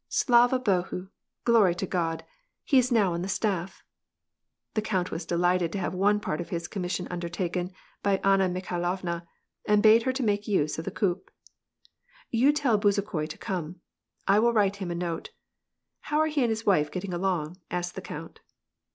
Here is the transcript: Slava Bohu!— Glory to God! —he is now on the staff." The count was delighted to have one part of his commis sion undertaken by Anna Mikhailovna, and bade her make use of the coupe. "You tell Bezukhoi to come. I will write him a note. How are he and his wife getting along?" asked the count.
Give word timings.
Slava 0.09 0.59
Bohu!— 0.59 1.09
Glory 1.45 1.75
to 1.75 1.85
God! 1.85 2.25
—he 2.63 2.79
is 2.79 2.91
now 2.91 3.13
on 3.13 3.21
the 3.21 3.29
staff." 3.29 3.83
The 4.73 4.81
count 4.81 5.11
was 5.11 5.27
delighted 5.27 5.71
to 5.73 5.77
have 5.77 5.93
one 5.93 6.19
part 6.19 6.41
of 6.41 6.49
his 6.49 6.67
commis 6.67 6.93
sion 6.95 7.07
undertaken 7.11 7.71
by 8.01 8.17
Anna 8.23 8.49
Mikhailovna, 8.49 9.27
and 9.67 9.83
bade 9.83 10.01
her 10.01 10.13
make 10.23 10.47
use 10.47 10.79
of 10.79 10.85
the 10.85 10.89
coupe. 10.91 11.29
"You 12.31 12.51
tell 12.51 12.79
Bezukhoi 12.79 13.29
to 13.29 13.37
come. 13.37 13.81
I 14.27 14.39
will 14.39 14.53
write 14.53 14.77
him 14.77 14.89
a 14.89 14.95
note. 14.95 15.29
How 15.99 16.17
are 16.19 16.25
he 16.25 16.41
and 16.41 16.49
his 16.49 16.65
wife 16.65 16.89
getting 16.89 17.13
along?" 17.13 17.57
asked 17.69 17.93
the 17.93 18.01
count. 18.01 18.39